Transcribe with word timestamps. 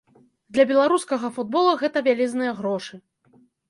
Для 0.57 0.65
беларускага 0.71 1.31
футболу 1.37 1.79
гэта 1.85 2.07
вялізныя 2.11 2.51
грошы. 2.61 2.95